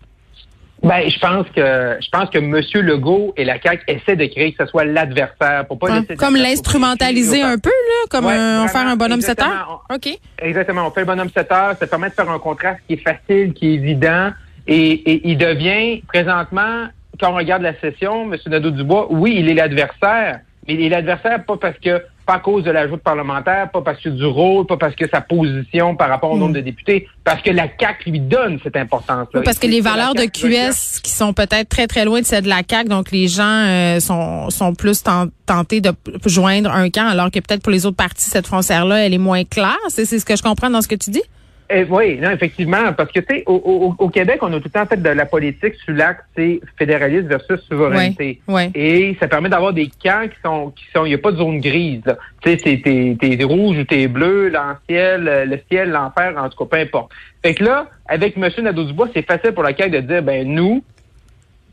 Ben, 0.82 1.08
je 1.08 1.19
pense 1.19 1.46
que 1.48 1.96
je 2.00 2.08
pense 2.10 2.30
que 2.30 2.38
M. 2.38 2.60
Legault 2.86 3.34
et 3.36 3.44
la 3.44 3.60
CAQ 3.60 3.82
essaient 3.88 4.16
de 4.16 4.26
créer 4.26 4.52
que 4.52 4.64
ce 4.64 4.70
soit 4.70 4.84
l'adversaire 4.84 5.66
pour 5.66 5.78
pas 5.78 5.98
laisser 5.98 6.16
comme 6.16 6.36
l'instrumentaliser 6.36 7.42
un 7.42 7.58
peu 7.58 7.70
là, 7.70 8.06
comme 8.10 8.26
un, 8.26 8.69
faire 8.69 8.86
un 8.86 8.96
bonhomme 8.96 9.20
7 9.20 9.42
heures? 9.42 9.84
OK. 9.92 10.08
Exactement, 10.40 10.86
on 10.86 10.90
fait 10.92 11.00
le 11.00 11.06
bonhomme 11.06 11.30
7 11.34 11.52
heures, 11.52 11.76
ça 11.78 11.86
permet 11.86 12.10
de 12.10 12.14
faire 12.14 12.30
un 12.30 12.38
contraste 12.38 12.80
qui 12.86 12.94
est 12.94 13.02
facile, 13.02 13.54
qui 13.54 13.70
est 13.70 13.75
évident 13.75 14.30
et, 14.69 14.92
et 14.92 15.28
il 15.28 15.36
devient 15.36 16.00
présentement 16.06 16.86
quand 17.19 17.32
on 17.32 17.36
regarde 17.36 17.62
la 17.62 17.78
session, 17.81 18.32
M. 18.32 18.38
Nadeau-Dubois, 18.46 19.08
oui, 19.10 19.36
il 19.38 19.48
est 19.48 19.54
l'adversaire, 19.54 20.40
mais 20.66 20.74
il 20.74 20.82
est 20.82 20.88
l'adversaire 20.88 21.44
pas 21.44 21.56
parce 21.56 21.78
que 21.78 22.02
pas 22.28 22.34
à 22.34 22.38
cause 22.40 22.62
de 22.62 22.70
l'ajout 22.70 22.98
parlementaire, 22.98 23.70
pas 23.70 23.80
parce 23.80 24.02
que 24.02 24.10
du 24.10 24.26
rôle, 24.26 24.66
pas 24.66 24.76
parce 24.76 24.94
que 24.94 25.08
sa 25.08 25.22
position 25.22 25.96
par 25.96 26.10
rapport 26.10 26.30
au 26.30 26.36
nombre 26.36 26.52
de 26.52 26.60
députés, 26.60 27.08
parce 27.25 27.40
que 27.40 27.50
la 27.50 27.69
CAQ 27.80 28.10
lui 28.10 28.20
donne 28.20 28.58
cette 28.62 28.76
importance-là. 28.76 29.40
parce 29.42 29.58
que 29.58 29.66
les 29.66 29.80
valeurs 29.80 30.14
de 30.14 30.26
QS 30.26 31.00
qui 31.02 31.10
sont 31.10 31.32
peut-être 31.32 31.70
très 31.70 31.86
très 31.86 32.04
loin 32.04 32.20
de 32.20 32.26
celles 32.26 32.44
de 32.44 32.50
la 32.50 32.60
CAQ, 32.69 32.90
donc 32.90 33.12
les 33.12 33.28
gens 33.28 33.64
euh, 33.66 33.98
sont 33.98 34.50
sont 34.50 34.75
plus 34.75 35.02
tentés 35.46 35.80
de 35.80 35.94
joindre 36.26 36.70
un 36.70 36.90
camp, 36.90 37.08
alors 37.08 37.30
que 37.30 37.38
peut-être 37.38 37.62
pour 37.62 37.72
les 37.72 37.86
autres 37.86 37.96
partis 37.96 38.28
cette 38.28 38.46
frontière-là, 38.46 39.06
elle 39.06 39.14
est 39.14 39.19
moins 39.19 39.44
claire. 39.44 39.78
C'est 39.88 40.04
ce 40.04 40.22
que 40.22 40.36
je 40.36 40.42
comprends 40.42 40.69
dans 40.69 40.82
ce 40.82 40.88
que 40.88 40.96
tu 40.96 41.10
dis? 41.10 41.22
Eh, 41.70 41.85
oui, 41.91 42.19
non, 42.19 42.31
effectivement, 42.31 42.93
parce 42.94 43.12
que 43.12 43.20
tu 43.20 43.37
sais, 43.37 43.43
au, 43.47 44.09
Québec, 44.09 44.38
on 44.41 44.53
a 44.53 44.56
tout 44.56 44.62
le 44.65 44.70
temps 44.70 44.87
fait 44.87 45.03
de 45.03 45.09
la 45.11 45.26
politique 45.26 45.75
sur 45.85 45.93
l'axe, 45.93 46.25
c'est 46.35 46.61
fédéralisme 46.79 47.29
versus 47.29 47.61
souveraineté. 47.69 48.41
Et 48.75 49.17
ça 49.20 49.29
permet 49.29 49.50
d'avoir 49.50 49.75
des 49.75 49.91
camps 50.03 50.26
qui 50.29 50.37
sont, 50.43 50.70
qui 50.70 50.85
sont, 50.94 51.05
il 51.05 51.11
n'y 51.11 51.15
a 51.15 51.19
pas 51.19 51.32
de 51.32 51.37
zone 51.37 51.61
grise. 51.61 52.03
Tu 52.41 52.50
sais, 52.50 52.59
c'est 52.65 53.19
t'es, 53.19 53.44
rouge 53.44 53.79
ou 53.79 53.85
t'es 53.85 54.09
bleu, 54.09 54.49
l'anciel, 54.49 55.47
le 55.47 55.59
ciel, 55.70 55.91
l'enfer, 55.91 56.35
en 56.38 56.49
tout 56.49 56.65
cas, 56.65 56.76
peu 56.76 56.82
importe. 56.82 57.12
Fait 57.43 57.55
que 57.55 57.65
là, 57.65 57.88
avec 58.06 58.37
M. 58.38 58.49
Nadeau-Dubois, 58.62 59.09
c'est 59.15 59.26
facile 59.26 59.53
pour 59.53 59.62
la 59.62 59.76
CAQ 59.76 59.91
de 59.91 60.00
dire, 60.00 60.23
ben 60.23 60.49
nous 60.49 60.82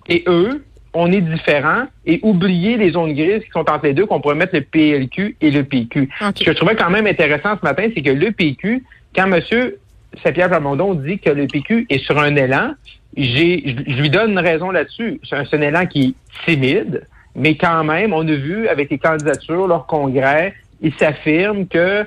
et 0.07 0.23
eux, 0.27 0.63
on 0.93 1.11
est 1.11 1.21
différents 1.21 1.85
et 2.05 2.19
oublier 2.21 2.77
les 2.77 2.91
zones 2.91 3.13
grises 3.13 3.43
qui 3.43 3.51
sont 3.51 3.69
entre 3.69 3.85
les 3.85 3.93
deux, 3.93 4.05
qu'on 4.05 4.21
pourrait 4.21 4.35
mettre 4.35 4.55
le 4.55 4.61
PLQ 4.61 5.37
et 5.39 5.51
le 5.51 5.63
PQ. 5.63 6.09
Ce 6.19 6.43
que 6.43 6.51
je 6.51 6.57
trouvais 6.57 6.75
quand 6.75 6.89
même 6.89 7.07
intéressant 7.07 7.57
ce 7.59 7.65
matin, 7.65 7.87
c'est 7.93 8.01
que 8.01 8.11
le 8.11 8.31
PQ, 8.31 8.83
quand 9.15 9.27
monsieur 9.27 9.79
Saint-Pierre 10.23 10.49
Plamondon 10.49 10.93
dit 10.93 11.19
que 11.19 11.29
le 11.29 11.47
PQ 11.47 11.87
est 11.89 12.03
sur 12.03 12.17
un 12.19 12.35
élan. 12.35 12.73
J'ai, 13.15 13.75
je 13.87 14.01
lui 14.01 14.09
donne 14.09 14.31
une 14.31 14.39
raison 14.39 14.71
là-dessus. 14.71 15.19
C'est 15.27 15.55
un, 15.55 15.61
élan 15.61 15.85
qui 15.85 16.03
est 16.03 16.45
timide, 16.45 17.07
mais 17.35 17.55
quand 17.55 17.83
même, 17.83 18.13
on 18.13 18.27
a 18.27 18.35
vu 18.35 18.67
avec 18.67 18.89
les 18.89 18.97
candidatures, 18.97 19.67
leur 19.67 19.85
congrès, 19.85 20.53
ils 20.81 20.93
s'affirment 20.95 21.67
que 21.67 22.05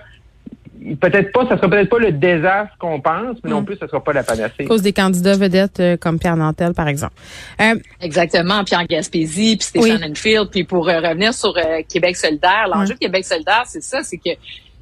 peut-être 1.01 1.33
pas, 1.33 1.47
ça 1.49 1.57
sera 1.57 1.69
peut-être 1.69 1.89
pas 1.89 1.99
le 1.99 2.13
désastre 2.13 2.75
qu'on 2.79 3.01
pense, 3.01 3.37
mais 3.43 3.51
non 3.51 3.63
mm. 3.63 3.65
plus, 3.65 3.77
ça 3.77 3.87
sera 3.87 4.03
pas 4.03 4.13
la 4.13 4.23
panacée. 4.23 4.65
À 4.65 4.65
cause 4.65 4.83
des 4.83 4.93
candidats 4.93 5.37
vedettes 5.37 5.81
euh, 5.81 5.97
comme 5.97 6.19
Pierre 6.19 6.37
Nantel, 6.37 6.75
par 6.75 6.89
exemple. 6.89 7.15
Euh, 7.61 7.75
Exactement, 8.01 8.65
Pierre 8.65 8.87
Gaspésie, 8.87 9.57
puis 9.57 9.67
Stéphane 9.67 10.11
Enfield, 10.11 10.49
puis 10.51 10.65
pour 10.65 10.89
euh, 10.89 11.01
revenir 11.01 11.35
sur 11.35 11.55
Québec 11.89 12.17
solidaire, 12.17 12.69
l'enjeu 12.73 12.95
de 12.95 12.99
Québec 12.99 13.25
solidaire, 13.25 13.65
c'est 13.67 13.83
ça, 13.83 14.03
c'est 14.03 14.19
que 14.19 14.31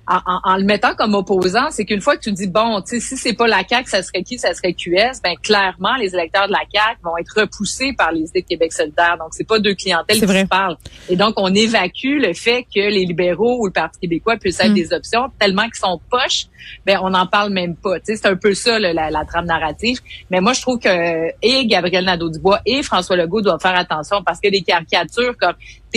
en, 0.09 0.57
le 0.57 0.65
mettant 0.65 0.95
comme 0.95 1.15
opposant, 1.15 1.71
c'est 1.71 1.85
qu'une 1.85 2.01
fois 2.01 2.17
que 2.17 2.23
tu 2.23 2.33
dis 2.33 2.47
bon, 2.47 2.81
tu 2.81 3.01
sais, 3.01 3.01
si 3.01 3.17
c'est 3.17 3.33
pas 3.33 3.49
la 3.49 3.67
CAQ, 3.67 3.91
ça 3.91 4.03
serait 4.03 4.23
qui? 4.23 4.39
Ça 4.39 4.55
serait 4.55 4.73
QS. 4.73 5.21
Ben 5.23 5.35
clairement, 5.43 5.97
les 5.99 6.15
électeurs 6.15 6.47
de 6.47 6.53
la 6.53 6.63
CAQ 6.73 7.01
vont 7.03 7.17
être 7.17 7.41
repoussés 7.41 7.93
par 7.93 8.13
les 8.13 8.21
idées 8.21 8.43
de 8.43 8.47
Québec 8.47 8.73
solidaire. 8.73 9.17
Donc 9.19 9.29
c'est 9.33 9.47
pas 9.47 9.59
deux 9.59 9.75
clientèles 9.75 10.21
qui 10.21 10.27
se 10.27 10.47
parlent. 10.47 10.77
Et 11.09 11.17
donc 11.17 11.35
on 11.37 11.53
évacue 11.53 12.21
le 12.21 12.35
fait 12.35 12.63
que 12.63 12.81
les 12.81 13.05
libéraux 13.05 13.59
ou 13.61 13.67
le 13.67 13.73
Parti 13.73 13.99
québécois 13.99 14.37
puissent 14.37 14.61
être 14.61 14.71
mm. 14.71 14.75
des 14.75 14.93
options 14.93 15.31
tellement 15.41 15.65
qu'ils 15.65 15.75
sont 15.77 16.01
poches. 16.09 16.47
Ben 16.85 16.99
on 17.03 17.11
n'en 17.11 17.27
parle 17.27 17.53
même 17.53 17.75
pas. 17.75 17.99
Tu 17.99 18.07
sais, 18.07 18.17
c'est 18.17 18.29
un 18.29 18.37
peu 18.37 18.55
ça 18.55 18.79
la, 18.79 18.93
la, 18.93 19.25
trame 19.25 19.47
narrative. 19.47 19.99
Mais 20.31 20.41
moi 20.41 20.53
je 20.53 20.63
trouve 20.63 20.79
que 20.79 21.29
et 21.43 21.67
Gabriel 21.67 22.05
Nadeau-Dubois 22.05 22.61
et 22.65 22.83
François 22.85 23.17
Legault 23.17 23.43
doivent 23.43 23.61
faire 23.61 23.77
attention 23.77 24.23
parce 24.25 24.41
que 24.41 24.49
les 24.49 24.63
caricatures 24.63 25.37
comme 25.37 25.55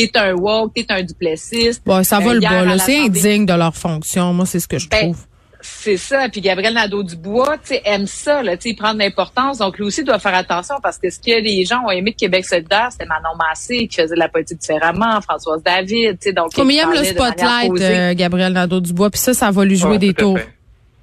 t'es 0.08 0.20
un 0.20 0.34
woke, 0.34 0.74
t'es 0.74 0.86
un 0.90 1.04
duplessiste. 1.04 1.82
Bon, 1.86 2.04
ça 2.04 2.20
va 2.20 2.34
le 2.34 2.40
bas, 2.40 2.64
là. 2.64 2.78
C'est 2.78 3.00
indigne 3.00 3.46
de 3.46 3.54
leur 3.54 3.76
fonction. 3.76 4.34
Moi, 4.34 4.46
c'est 4.46 4.60
ce 4.60 4.68
que 4.68 4.80
je 4.80 4.88
ben, 4.88 5.00
trouve. 5.00 5.26
C'est 5.62 5.98
ça. 5.98 6.30
Puis 6.30 6.40
Gabriel 6.40 6.74
Nadeau-Dubois, 6.74 7.58
tu 7.58 7.76
sais, 7.76 7.82
aime 7.84 8.08
ça, 8.08 8.42
là, 8.42 8.56
tu 8.56 8.70
sais, 8.70 8.76
prendre 8.76 9.00
l'importance. 9.00 9.58
Donc, 9.58 9.78
lui 9.78 9.86
aussi 9.86 10.04
doit 10.04 10.20
faire 10.20 10.36
attention 10.36 10.76
parce 10.82 10.98
que 10.98 11.10
ce 11.10 11.20
que 11.20 11.42
les 11.42 11.66
gens 11.66 11.84
ont 11.86 11.92
aimé 11.92 12.12
de 12.12 12.16
Québec 12.16 12.46
solidaire, 12.46 12.88
c'était 12.92 13.06
Manon 13.06 13.36
Massé 13.38 13.88
qui 13.88 14.02
faisait 14.02 14.16
de 14.16 14.20
la 14.20 14.30
politique 14.30 14.60
différemment, 14.60 15.20
Françoise 15.22 15.62
David, 15.64 16.18
tu 16.20 16.30
sais, 16.30 16.34
donc. 16.34 16.54
Comme 16.54 16.72
il 16.72 16.80
aime 16.80 16.94
le 16.94 17.04
spotlight, 17.04 17.72
euh, 17.82 18.14
Gabriel 18.14 18.54
Nadeau-Dubois, 18.54 19.10
puis 19.10 19.20
ça, 19.20 19.34
ça 19.34 19.52
va 19.52 19.66
lui 19.66 19.76
jouer 19.76 19.98
des 19.98 20.14
tours. 20.14 20.40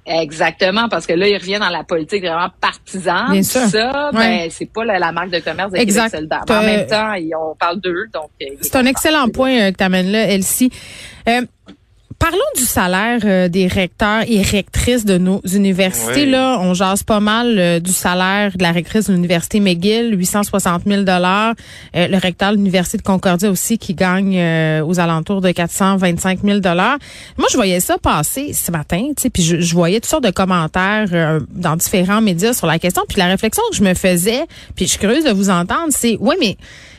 Exactement, 0.07 0.87
parce 0.87 1.05
que 1.05 1.13
là, 1.13 1.27
il 1.27 1.37
revient 1.37 1.59
dans 1.59 1.69
la 1.69 1.83
politique 1.83 2.23
vraiment 2.23 2.49
partisane. 2.61 3.31
Bien 3.31 3.43
sûr. 3.43 3.61
Ça, 3.67 4.09
ben, 4.13 4.47
c'est 4.49 4.71
pas 4.71 4.85
la, 4.85 5.11
marque 5.11 5.31
de 5.31 5.39
commerce 5.39 5.71
de 5.73 5.77
exact. 5.77 6.15
Québec 6.15 6.39
En 6.49 6.61
même 6.61 6.87
temps, 6.87 7.13
on 7.37 7.55
parle 7.55 7.81
d'eux, 7.81 8.05
donc. 8.13 8.29
Euh, 8.41 8.45
c'est 8.61 8.75
un 8.77 8.85
excellent 8.85 9.27
point 9.27 9.51
euh, 9.51 9.71
que 9.71 9.77
tu 9.77 9.83
amènes 9.83 10.11
là, 10.11 10.29
Elsie. 10.29 10.71
Euh, 11.27 11.41
Parlons 12.19 12.39
du 12.55 12.63
salaire 12.63 13.19
euh, 13.25 13.47
des 13.47 13.67
recteurs 13.67 14.23
et 14.27 14.41
rectrices 14.41 15.05
de 15.05 15.19
nos 15.19 15.39
universités. 15.41 16.25
Là, 16.25 16.57
on 16.59 16.73
jase 16.73 17.03
pas 17.03 17.19
mal 17.19 17.59
euh, 17.59 17.79
du 17.79 17.91
salaire 17.91 18.57
de 18.57 18.63
la 18.63 18.71
rectrice 18.71 19.05
de 19.05 19.13
l'université 19.13 19.59
McGill, 19.59 20.17
860 20.17 20.83
000 20.87 21.03
dollars. 21.03 21.53
Euh, 21.95 22.07
le 22.07 22.17
recteur 22.17 22.51
de 22.51 22.55
l'université 22.57 22.97
de 22.97 23.03
Concordia 23.03 23.51
aussi 23.51 23.77
qui 23.77 23.93
gagne 23.93 24.37
aux 24.81 24.99
alentours 24.99 25.41
de 25.41 25.51
425 25.51 26.39
000 26.43 26.59
dollars. 26.59 26.97
Moi, 27.37 27.47
je 27.51 27.55
voyais 27.55 27.79
ça 27.79 27.97
passer 27.99 28.51
ce 28.53 28.71
matin, 28.71 29.09
tu 29.15 29.23
sais, 29.23 29.29
puis 29.29 29.43
je, 29.43 29.59
je, 29.59 29.73
voyais 29.73 29.99
toutes 29.99 30.09
sortes 30.09 30.23
de 30.23 30.31
commentaires 30.31 31.39
dans 31.51 31.75
différents 31.75 32.21
médias 32.21 32.53
sur 32.53 32.67
la 32.67 32.79
question. 32.79 33.03
Puis 33.07 33.19
la 33.19 33.27
réflexion 33.27 33.63
que 33.69 33.77
je 33.77 33.83
me 33.83 33.93
faisais, 33.93 34.45
puis 34.75 34.85
je 34.85 34.91
suis 34.91 34.99
curieuse 34.99 35.23
de 35.23 35.31
vous 35.31 35.49
entendre, 35.49 35.89
c'est 35.91 36.17
ouais, 36.17 36.35
mais 36.39 36.57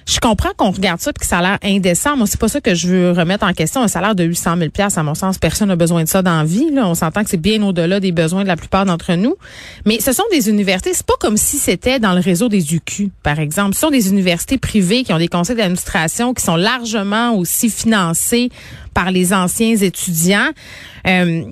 je 0.09 0.21
comprends 0.21 0.53
qu'on 0.57 0.71
regarde 0.71 1.01
ça 1.01 1.13
puis 1.13 1.21
que 1.21 1.27
ça 1.27 1.39
a 1.39 1.43
l'air 1.43 1.59
indécent. 1.63 2.17
Moi, 2.17 2.27
c'est 2.27 2.41
pas 2.41 2.49
ça 2.49 2.63
que 2.63 2.75
je 2.75 2.89
veux 2.89 3.13
remettre 3.13 3.45
en 3.45 3.53
question. 3.53 3.83
Un 3.83 3.89
salaire 3.89 4.15
de 4.15 4.25
800 4.25 4.57
000 4.57 4.71
à 4.97 5.03
mon 5.03 5.15
sens, 5.15 5.37
personne 5.37 5.69
n'a 5.69 5.77
besoin 5.77 6.03
de 6.03 6.09
ça 6.09 6.23
dans 6.23 6.39
la 6.39 6.45
vie. 6.45 6.71
On 6.77 6.95
s'entend 6.95 7.23
que 7.25 7.31
c'est 7.31 7.37
bien 7.37 7.63
au-delà 7.63 8.01
des 8.01 8.11
besoins 8.11 8.43
de 8.43 8.49
la 8.49 8.57
plupart 8.57 8.87
d'entre 8.87 9.13
nous. 9.15 9.37
Mais 9.85 10.01
ce 10.01 10.13
sont 10.13 10.25
des 10.33 10.49
universités. 10.49 10.95
C'est 10.95 11.07
pas 11.07 11.17
comme 11.21 11.37
si 11.37 11.59
c'était 11.59 11.99
dans 11.99 12.15
le 12.15 12.21
réseau 12.21 12.49
des 12.49 12.75
UQ, 12.75 13.11
par 13.23 13.39
exemple. 13.39 13.75
Ce 13.75 13.81
sont 13.81 13.91
des 13.91 14.09
universités 14.09 14.57
privées 14.57 15.05
qui 15.05 15.13
ont 15.13 15.19
des 15.19 15.29
conseils 15.29 15.57
d'administration 15.57 16.33
qui 16.33 16.43
sont 16.43 16.57
largement 16.57 17.35
aussi 17.35 17.69
financés 17.69 18.49
par 18.95 19.11
les 19.11 19.35
anciens 19.35 19.77
étudiants. 19.77 20.49
Euh, 21.07 21.43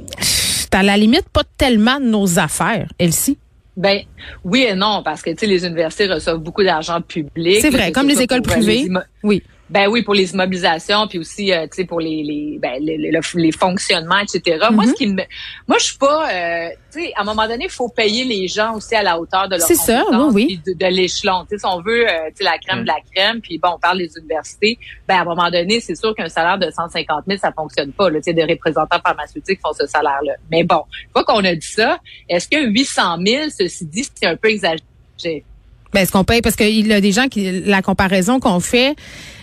à 0.73 0.83
la 0.83 0.97
limite 0.97 1.29
pas 1.33 1.43
tellement 1.57 2.01
de 2.01 2.05
nos 2.05 2.39
affaires, 2.39 2.89
Elsie. 2.99 3.39
Ben 3.76 4.00
oui 4.45 4.66
et 4.68 4.75
non 4.75 5.02
parce 5.04 5.23
que 5.23 5.30
tu 5.30 5.37
sais 5.38 5.47
les 5.47 5.66
universités 5.66 6.06
reçoivent 6.06 6.38
beaucoup 6.38 6.62
d'argent 6.62 7.00
public. 7.00 7.59
C'est 7.61 7.71
vrai, 7.71 7.92
comme 7.92 8.09
les 8.09 8.23
écoles 8.23 8.42
privées. 8.42 8.88
oui. 9.23 9.42
Ben 9.69 9.89
oui, 9.89 10.03
pour 10.03 10.15
les 10.15 10.33
immobilisations, 10.33 11.09
puis 11.09 11.19
aussi, 11.19 11.53
euh, 11.53 11.63
tu 11.65 11.77
sais, 11.77 11.85
pour 11.85 11.99
les 11.99 12.23
les, 12.23 12.59
ben, 12.63 12.81
les, 12.81 12.97
les, 12.97 13.53
fonctionnements, 13.53 14.19
etc. 14.19 14.65
Moi, 14.71 14.85
ce 14.85 14.91
mhm. 14.91 14.95
qui 14.95 15.07
me, 15.09 15.23
moi, 15.67 15.79
je 15.79 15.85
suis 15.85 15.99
pas, 15.99 16.31
euh, 16.31 16.69
tu 16.93 17.01
sais, 17.01 17.13
à 17.17 17.23
un 17.23 17.25
moment 17.25 17.49
donné, 17.49 17.65
il 17.65 17.71
faut 17.71 17.89
payer 17.89 18.25
les 18.25 18.47
gens 18.47 18.75
aussi 18.75 18.95
à 18.95 19.03
la 19.03 19.19
hauteur 19.19 19.49
de 19.49 19.57
leur 19.57 19.67
compétence, 19.67 19.87
ça, 19.87 20.05
oui, 20.33 20.61
de, 20.65 20.73
de 20.73 20.87
l'échelon. 20.87 21.45
Tu 21.51 21.57
sais, 21.57 21.59
si 21.59 21.67
on 21.67 21.81
veut, 21.81 22.09
euh, 22.09 22.29
tu 22.29 22.37
sais, 22.37 22.45
la 22.45 22.59
crème 22.59 22.83
de 22.83 22.87
la 22.87 22.99
crème, 23.13 23.41
puis 23.41 23.59
bon, 23.59 23.71
on 23.75 23.79
parle 23.79 23.99
des 23.99 24.11
universités, 24.17 24.79
ben 25.09 25.17
à 25.17 25.21
un 25.23 25.25
moment 25.25 25.51
donné, 25.51 25.81
c'est 25.81 25.97
sûr 25.97 26.15
qu'un 26.15 26.29
salaire 26.29 26.59
de 26.59 26.71
150 26.71 27.25
000, 27.27 27.39
ça 27.39 27.51
fonctionne 27.53 27.93
pas. 27.93 28.09
Tu 28.11 28.23
sais, 28.23 28.33
des 28.33 28.45
représentants 28.45 29.01
pharmaceutiques 29.05 29.61
font 29.61 29.73
ce 29.73 29.87
salaire-là. 29.87 30.35
Mais 30.51 30.63
bon, 30.63 30.85
une 31.07 31.11
fois 31.13 31.25
qu'on 31.25 31.45
a 31.45 31.55
dit 31.55 31.67
ça, 31.67 31.99
est-ce 32.29 32.49
que 32.49 32.69
800 32.69 33.17
000, 33.27 33.45
ceci 33.51 33.85
dit, 33.87 34.09
c'est 34.15 34.27
un 34.27 34.37
peu 34.37 34.49
exagéré? 34.49 35.45
Ben, 35.93 36.00
est-ce 36.00 36.12
qu'on 36.12 36.25
paye? 36.25 36.43
Parce 36.43 36.57
qu'il 36.57 36.87
y 36.87 36.93
a 36.93 37.00
des 37.00 37.12
gens 37.12 37.28
qui, 37.28 37.61
la 37.61 37.83
comparaison 37.83 38.40
qu'on 38.40 38.61
fait, 38.61 38.97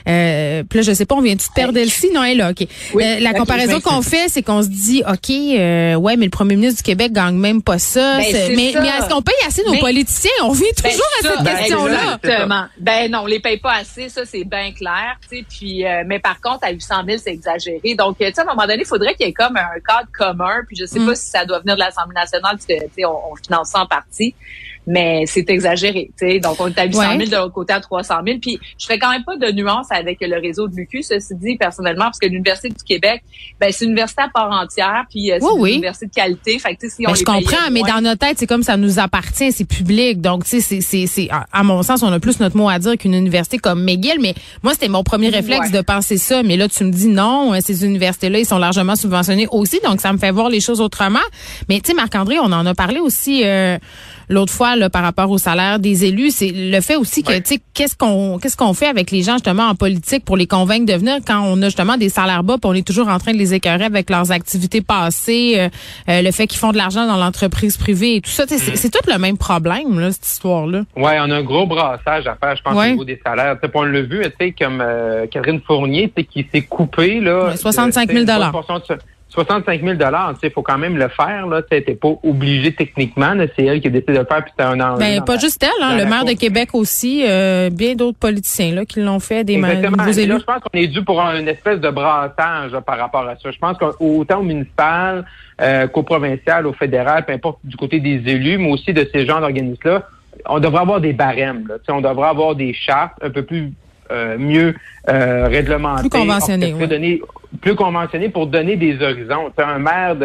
euh, 0.08 0.64
puis 0.70 0.80
là, 0.80 0.84
je 0.84 0.94
sais 0.94 1.06
pas, 1.06 1.16
on 1.16 1.22
vient 1.22 1.36
de 1.36 1.42
perdre 1.56 1.78
Elsie? 1.78 2.12
Non, 2.14 2.24
elle 2.24 2.32
est 2.32 2.36
là, 2.36 2.52
OK. 2.52 2.68
Euh, 2.96 3.20
la 3.20 3.34
comparaison 3.34 3.80
qu'on 3.80 4.02
fait, 4.02 4.28
c'est 4.30 4.42
qu'on 4.42 4.62
se 4.62 4.68
dit, 4.68 5.04
OK, 5.08 5.30
euh, 5.30 5.96
ouais, 5.96 6.18
mais 6.18 6.26
le 6.26 6.32
premier 6.32 6.56
ministre 6.56 6.78
du 6.78 6.84
Québec 6.84 7.14
gagne 7.14 7.38
même 7.38 7.62
pas 7.62 7.80
ça. 7.80 8.18
Ben, 8.18 8.26
mais, 8.56 8.74
mais 8.76 8.88
est-ce 8.88 9.10
qu'on 9.10 9.22
paye 9.22 9.36
assez 9.48 9.64
nos 9.66 9.78
politiciens? 9.78 10.32
On 10.44 10.52
vient 10.52 10.68
ben, 10.84 10.92
toujours 10.92 11.06
à 11.06 11.28
cette 11.28 11.44
ben, 11.44 11.58
question-là. 11.58 12.20
Exactement. 12.22 12.66
Ben 12.80 13.12
non, 13.12 13.20
on 13.20 13.26
les 13.26 13.40
paye 13.40 13.58
pas 13.58 13.76
assez, 13.76 14.10
ça, 14.10 14.26
c'est 14.26 14.44
bien 14.44 14.72
clair. 14.74 15.18
Puis, 15.30 15.86
euh, 15.86 16.04
mais 16.06 16.20
par 16.20 16.42
contre, 16.42 16.66
à 16.66 16.72
800 16.72 16.96
000, 17.08 17.18
c'est 17.24 17.32
exagéré. 17.32 17.96
Donc, 17.98 18.18
tu 18.18 18.26
sais, 18.26 18.40
à 18.40 18.44
un 18.44 18.46
moment 18.46 18.68
donné, 18.68 18.82
il 18.82 18.86
faudrait 18.88 19.16
qu'il 19.16 19.26
y 19.26 19.30
ait 19.30 19.34
comme 19.34 19.56
un 19.56 19.80
cadre 19.86 20.10
commun. 20.12 20.64
Puis 20.68 20.76
je 20.76 20.86
sais 20.86 21.00
mm. 21.00 21.06
pas 21.06 21.16
si 21.16 21.28
ça 21.28 21.46
doit 21.46 21.60
venir 21.60 21.76
de 21.76 21.80
l'Assemblée 21.80 22.16
nationale, 22.16 22.58
parce 22.58 22.66
que, 22.66 22.74
tu 22.74 22.90
sais, 22.98 23.06
on, 23.06 23.32
on 23.32 23.36
finance 23.36 23.70
ça 23.70 23.80
en 23.80 23.86
partie 23.86 24.36
mais 24.88 25.24
c'est 25.28 25.50
exagéré. 25.50 26.12
sais. 26.18 26.40
Donc, 26.40 26.60
on 26.60 26.68
est 26.68 26.80
à 26.80 26.86
800 26.86 27.02
000 27.18 27.30
de 27.30 27.36
l'autre 27.36 27.54
côté 27.54 27.74
à 27.74 27.80
300 27.80 28.16
000. 28.26 28.40
Puis, 28.42 28.60
je 28.78 28.86
ferais 28.86 29.00
quand 29.00 29.12
même 29.12 29.24
pas 29.24 29.38
de 29.38 29.52
nuance 29.52 29.88
avec 29.90 30.18
le 30.22 30.40
réseau 30.40 30.68
de 30.68 30.76
l'UQ, 30.76 31.04
ceci 31.04 31.36
dit, 31.36 31.58
personnellement, 31.58 32.06
parce 32.06 32.20
que 32.20 32.28
l'Université 32.28 32.70
du 32.70 32.84
Québec, 32.84 33.24
ben, 33.60 33.72
c'est 33.72 33.86
une 33.86 33.92
université 33.92 34.24
à 34.24 34.30
part 34.30 34.52
entière, 34.52 35.06
puis 35.10 35.32
euh, 35.32 35.38
c'est 35.40 35.48
une 35.48 35.68
université 35.68 36.06
de 36.06 36.14
qualité. 36.14 36.60
Fait 36.60 36.76
que, 36.76 36.90
si 36.90 37.06
on 37.06 37.12
ben, 37.12 37.16
je 37.16 37.24
comprends, 37.24 37.72
mais 37.72 37.82
dans 37.82 38.02
notre 38.02 38.20
tête, 38.20 38.38
c'est 38.40 38.48
comme 38.48 38.64
ça 38.64 38.78
nous 38.78 39.00
appartient, 39.00 39.52
c'est 39.52 39.66
public. 39.66 40.22
Donc, 40.22 40.46
tu 40.46 40.62
sais, 40.62 40.82
c'est, 40.82 41.30
à 41.30 41.64
mon 41.64 41.84
sens, 41.84 42.04
on 42.04 42.12
a 42.12 42.20
plus 42.20 42.40
notre 42.40 42.58
mot 42.58 42.70
à 42.70 42.80
dire 42.80 42.98
qu'une 42.98 43.14
université 43.14 43.58
comme 43.58 43.84
McGill. 43.84 44.18
Mais 44.22 44.34
moi, 44.62 44.74
c'était 44.74 44.90
mon 44.90 45.04
premier 45.04 45.30
réflexe 45.30 45.72
de 45.72 45.82
penser 45.82 46.18
ça. 46.18 46.44
Mais 46.44 46.58
là, 46.58 46.68
tu 46.68 46.84
me 46.84 46.92
dis 46.92 47.08
non, 47.08 47.54
euh, 47.54 47.60
ces 47.64 47.86
universités-là, 47.86 48.40
ils 48.40 48.46
sont 48.46 48.58
largement 48.58 48.96
subventionnés 48.96 49.48
aussi. 49.52 49.80
Donc, 49.84 50.02
ça 50.02 50.14
me 50.14 50.18
fait 50.18 50.32
voir 50.32 50.50
les 50.50 50.60
choses 50.60 50.82
autrement. 50.82 51.20
Mais, 51.70 51.80
tu 51.80 51.92
sais, 51.92 51.94
Marc-André, 51.96 52.40
on 52.40 52.52
en 52.52 52.66
a 52.66 52.74
parlé 52.74 53.00
aussi 53.00 53.44
euh, 53.44 53.78
l'autre 54.30 54.54
fois 54.54 54.73
là, 54.76 54.90
par 54.90 55.04
rapport 55.04 55.30
au 55.30 55.38
salaire 55.38 55.80
des 55.80 56.06
élus. 56.06 56.32
C'est 56.32 56.52
le 56.54 56.82
fait 56.82 56.96
aussi 56.96 57.24
que, 57.24 57.34
tu 57.38 57.56
sais, 57.56 57.60
qu'est-ce 57.74 57.96
qu'on 57.96 58.40
qu'est-ce 58.40 58.58
qu'on 58.58 58.74
fait 58.74 58.88
avec 58.88 59.12
les 59.12 59.22
gens 59.22 59.34
justement 59.34 59.64
en 59.64 59.76
politique 59.76 60.26
pour 60.26 60.38
les 60.38 60.48
convaincre 60.48 60.86
de 60.86 60.98
venir 60.98 61.18
quand 61.26 61.42
on 61.42 61.62
a 61.62 61.66
justement 61.66 61.98
des 61.98 62.10
salaires 62.10 62.44
bas, 62.44 62.58
puis 62.62 62.70
on 62.70 62.74
est 62.74 62.86
toujours 62.86 63.08
en 63.08 63.18
train 63.20 63.34
de 63.34 63.38
les 63.38 63.54
écœurer 63.54 63.86
avec 63.86 64.10
leurs 64.10 64.32
activités 64.32 64.82
passées, 64.82 65.56
euh, 65.58 65.70
euh, 66.10 66.22
le 66.22 66.32
fait 66.32 66.48
qu'ils 66.48 66.60
font 66.60 66.72
de 66.72 66.78
l'argent 66.78 67.08
dans 67.08 67.18
l'entreprise 67.18 67.78
privée 67.78 68.16
et 68.16 68.22
tout 68.22 68.30
ça. 68.30 68.44
Mm. 68.44 68.58
C'est 68.76 68.92
tout 68.92 69.10
le 69.10 69.18
même 69.18 69.38
problème, 69.38 70.00
là, 70.00 70.12
cette 70.12 70.28
histoire-là. 70.28 70.84
Oui, 70.96 71.12
on 71.20 71.32
a 71.32 71.36
un 71.36 71.44
gros 71.44 71.66
brassage 71.66 72.28
à 72.28 72.36
faire, 72.36 72.56
je 72.56 72.62
pense, 72.62 72.76
au 72.76 72.86
niveau 72.86 73.06
des 73.06 73.20
salaires. 73.26 73.58
T'sais, 73.60 73.72
on 73.74 73.84
l'a 73.84 74.02
vu, 74.02 74.22
tu 74.22 74.32
sais, 74.40 74.56
comme 74.58 74.82
euh, 74.82 75.26
Catherine 75.28 75.62
Fournier, 75.66 76.12
qui 76.32 76.48
s'est 76.54 76.62
coupée, 76.62 77.20
là. 77.20 77.56
65 77.56 78.12
000 78.12 78.26
65 79.34 79.82
000 79.82 79.96
il 80.44 80.52
faut 80.52 80.62
quand 80.62 80.78
même 80.78 80.96
le 80.96 81.08
faire. 81.08 81.48
Tu 81.70 81.76
n'es 81.76 81.96
pas 81.96 82.14
obligé 82.24 82.74
techniquement. 82.74 83.34
C'est 83.56 83.66
elle 83.66 83.82
qui 83.82 83.88
a 83.88 83.90
décidé 83.90 84.14
de 84.14 84.20
le 84.20 84.26
faire, 84.26 84.44
puis 84.44 84.54
c'est 84.58 84.64
un 84.64 84.80
an. 84.80 84.98
Ben, 84.98 85.24
pas 85.24 85.38
juste 85.38 85.64
elle, 85.64 85.84
hein, 85.84 85.98
le 85.98 86.06
maire 86.06 86.24
de 86.24 86.34
Québec 86.34 86.70
aussi, 86.74 87.26
euh, 87.28 87.72
bien 87.72 87.96
d'autres 87.96 88.20
politiciens 88.20 88.76
là, 88.76 88.86
qui 88.86 89.02
l'ont 89.02 89.20
fait, 89.20 89.44
des 89.44 89.56
Exactement. 89.56 90.04
je 90.12 90.44
pense 90.44 90.60
qu'on 90.60 90.80
est 90.80 90.88
dû 90.88 91.04
pour 91.04 91.20
une 91.20 91.48
espèce 91.48 91.80
de 91.80 91.90
brassage 91.90 92.72
par 92.86 92.98
rapport 92.98 93.28
à 93.28 93.36
ça. 93.36 93.50
Je 93.50 93.58
pense 93.58 93.78
qu'autant 93.78 94.40
au 94.40 94.44
municipal 94.44 95.26
euh, 95.62 95.88
qu'au 95.88 96.04
provincial, 96.04 96.68
au 96.68 96.74
fédéral, 96.74 97.26
peu 97.26 97.34
importe 97.34 97.60
du 97.64 97.76
côté 97.76 98.00
des 98.00 98.22
élus, 98.32 98.60
mais 98.60 98.70
aussi 98.70 98.94
de 98.94 99.08
ces 99.12 99.26
genres 99.26 99.40
d'organismes-là, 99.40 100.04
on 100.48 100.60
devrait 100.60 100.82
avoir 100.82 101.02
des 101.02 101.14
barèmes. 101.14 101.68
Là. 101.68 101.76
On 101.90 102.02
devrait 102.02 102.30
avoir 102.30 102.56
des 102.56 102.74
chartes 102.74 103.18
un 103.24 103.32
peu 103.32 103.44
plus 103.44 103.74
euh, 104.14 104.38
mieux 104.38 104.76
euh, 105.10 105.48
réglementées. 105.48 106.10
Plus 106.10 106.20
conventionnées, 106.20 107.22
plus 107.62 107.76
conventionné 107.76 108.30
pour 108.30 108.48
donner 108.48 108.76
des 108.76 109.02
horizons. 109.02 109.52
C'est 109.58 109.64
un 109.64 109.80
maire 109.80 110.16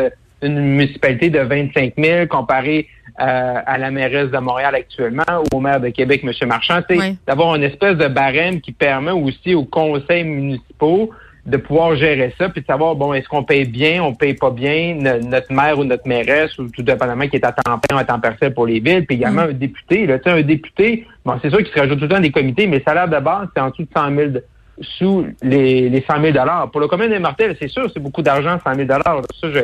d'une 0.42 0.60
municipalité 0.60 1.30
de 1.30 1.40
25 1.40 1.94
000 1.96 2.26
comparé 2.26 2.88
euh, 3.20 3.54
à 3.66 3.78
la 3.78 3.90
mairesse 3.90 4.30
de 4.30 4.38
Montréal 4.38 4.74
actuellement 4.74 5.24
ou 5.40 5.56
au 5.56 5.60
maire 5.60 5.80
de 5.80 5.88
Québec, 5.88 6.22
M. 6.22 6.48
Marchand, 6.48 6.80
c'est 6.88 7.16
d'avoir 7.26 7.56
une 7.56 7.64
espèce 7.64 7.96
de 7.96 8.06
barème 8.06 8.60
qui 8.60 8.72
permet 8.72 9.10
aussi 9.10 9.54
aux 9.54 9.64
conseils 9.64 10.24
municipaux 10.24 11.10
de 11.48 11.56
pouvoir 11.56 11.96
gérer 11.96 12.34
ça, 12.36 12.50
puis 12.50 12.60
de 12.60 12.66
savoir, 12.66 12.94
bon, 12.94 13.14
est-ce 13.14 13.26
qu'on 13.26 13.42
paye 13.42 13.64
bien, 13.64 14.02
on 14.02 14.14
paye 14.14 14.34
pas 14.34 14.50
bien 14.50 14.94
notre 14.94 15.52
maire 15.52 15.78
ou 15.78 15.84
notre 15.84 16.06
mairesse, 16.06 16.56
ou 16.58 16.68
tout 16.68 16.82
dépendamment 16.82 17.26
qui 17.26 17.36
est 17.36 17.44
à 17.44 17.52
temps 17.52 17.78
plein 17.78 17.96
ou 17.96 18.00
à 18.00 18.04
temps 18.04 18.20
partiel 18.20 18.52
pour 18.52 18.66
les 18.66 18.80
villes, 18.80 19.06
puis 19.06 19.16
également 19.16 19.46
mm. 19.46 19.50
un 19.50 19.52
député. 19.54 20.06
Là, 20.06 20.18
un 20.26 20.42
député, 20.42 21.06
bon, 21.24 21.38
c'est 21.40 21.48
sûr 21.48 21.58
qu'il 21.58 21.68
se 21.68 21.78
rajoute 21.78 21.98
tout 21.98 22.04
le 22.04 22.10
temps 22.10 22.20
des 22.20 22.30
comités, 22.30 22.66
mais 22.66 22.78
le 22.78 22.82
salaire 22.84 23.08
de 23.08 23.18
base, 23.18 23.48
c'est 23.54 23.62
en 23.62 23.70
dessous 23.70 23.84
de 23.84 23.88
100 23.96 24.14
000 24.14 24.30
sous 24.80 25.26
les, 25.42 25.88
les 25.88 26.04
100 26.08 26.20
000 26.20 26.38
Pour 26.70 26.82
le 26.82 26.86
commun 26.86 27.08
des 27.08 27.18
mortels, 27.18 27.56
c'est 27.58 27.68
sûr, 27.68 27.90
c'est 27.92 28.00
beaucoup 28.00 28.22
d'argent, 28.22 28.58
100 28.62 28.74
000 28.74 28.88
Ça, 28.88 29.22
je, 29.42 29.60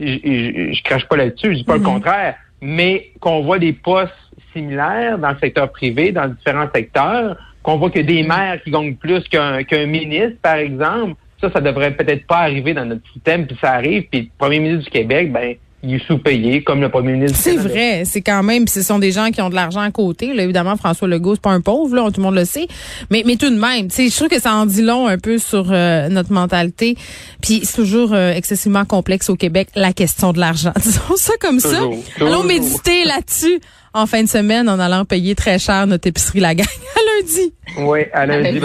je, 0.00 0.72
je, 0.72 0.82
crache 0.82 1.06
pas 1.06 1.16
là-dessus, 1.16 1.52
je 1.52 1.58
dis 1.58 1.64
pas 1.64 1.74
le 1.74 1.80
mm-hmm. 1.80 1.84
contraire. 1.84 2.34
Mais 2.60 3.12
qu'on 3.20 3.42
voit 3.42 3.60
des 3.60 3.72
postes 3.72 4.12
similaires 4.52 5.18
dans 5.18 5.30
le 5.30 5.38
secteur 5.38 5.70
privé, 5.70 6.10
dans 6.10 6.26
différents 6.26 6.68
secteurs, 6.74 7.36
qu'on 7.62 7.76
voit 7.76 7.90
que 7.90 8.00
des 8.00 8.24
maires 8.24 8.60
qui 8.64 8.72
gagnent 8.72 8.96
plus 8.96 9.22
qu'un 9.28 9.62
qu'un 9.62 9.86
ministre, 9.86 10.38
par 10.42 10.56
exemple, 10.56 11.14
ça, 11.40 11.50
ça 11.52 11.60
devrait 11.60 11.94
peut-être 11.94 12.26
pas 12.26 12.38
arriver 12.38 12.74
dans 12.74 12.84
notre 12.84 13.06
système, 13.12 13.46
puis 13.46 13.56
ça 13.60 13.72
arrive, 13.72 14.04
puis 14.10 14.22
le 14.22 14.28
premier 14.38 14.60
ministre 14.60 14.84
du 14.84 14.90
Québec, 14.90 15.32
ben, 15.32 15.54
il 15.82 15.94
est 15.94 16.06
sous-payé, 16.06 16.64
comme 16.64 16.80
le 16.80 16.88
premier 16.88 17.12
ministre. 17.12 17.38
C'est 17.40 17.56
vrai, 17.56 18.02
c'est 18.04 18.20
quand 18.20 18.42
même, 18.42 18.66
ce 18.66 18.82
sont 18.82 18.98
des 18.98 19.12
gens 19.12 19.30
qui 19.30 19.40
ont 19.40 19.48
de 19.48 19.54
l'argent 19.54 19.80
à 19.80 19.92
côté. 19.92 20.34
Là, 20.34 20.42
évidemment, 20.42 20.76
François 20.76 21.06
Legault, 21.06 21.36
c'est 21.36 21.40
pas 21.40 21.52
un 21.52 21.60
pauvre, 21.60 21.94
là, 21.94 22.02
tout 22.06 22.20
le 22.20 22.24
monde 22.24 22.34
le 22.34 22.44
sait. 22.44 22.66
Mais, 23.10 23.22
mais 23.24 23.36
tout 23.36 23.50
de 23.50 23.58
même, 23.58 23.88
je 23.88 24.14
trouve 24.16 24.28
que 24.28 24.40
ça 24.40 24.54
en 24.54 24.66
dit 24.66 24.82
long 24.82 25.06
un 25.06 25.18
peu 25.18 25.38
sur 25.38 25.68
euh, 25.70 26.08
notre 26.08 26.32
mentalité. 26.32 26.96
Puis 27.40 27.60
c'est 27.62 27.76
toujours 27.76 28.12
euh, 28.12 28.32
excessivement 28.32 28.84
complexe 28.84 29.30
au 29.30 29.36
Québec, 29.36 29.68
la 29.76 29.92
question 29.92 30.32
de 30.32 30.40
l'argent. 30.40 30.72
Disons 30.82 31.16
ça 31.16 31.34
comme 31.40 31.60
ça. 31.60 31.80
Allons 32.20 32.42
méditer 32.42 33.04
là-dessus 33.04 33.60
en 33.94 34.06
fin 34.06 34.22
de 34.22 34.28
semaine 34.28 34.68
en 34.68 34.78
allant 34.78 35.04
payer 35.04 35.34
très 35.34 35.58
cher 35.58 35.86
notre 35.86 36.06
épicerie 36.08 36.40
la 36.40 36.54
gagne 36.54 36.66
à 36.96 37.22
lundi. 37.22 37.54
Oui, 37.78 38.00
à 38.12 38.26
lundi. 38.26 38.60